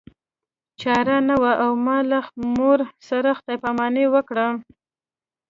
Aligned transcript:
چاره 0.81 1.17
نه 1.29 1.35
وه 1.41 1.53
او 1.63 1.71
ما 1.85 1.97
له 2.09 2.19
مور 2.55 2.79
سره 3.07 3.29
خدای 3.37 3.57
پاماني 3.63 4.05
وکړه 4.13 4.47